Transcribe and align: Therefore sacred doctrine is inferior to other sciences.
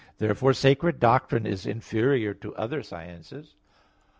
Therefore 0.17 0.53
sacred 0.53 0.99
doctrine 0.99 1.45
is 1.45 1.67
inferior 1.67 2.33
to 2.33 2.55
other 2.55 2.81
sciences. 2.81 3.53